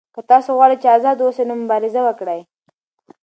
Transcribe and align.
که 0.15 0.21
تاسو 0.31 0.49
غواړئ 0.57 0.75
چې 0.81 0.87
آزاد 0.97 1.17
اوسئ 1.21 1.43
نو 1.49 1.55
مبارزه 1.63 2.01
وکړئ. 2.03 2.41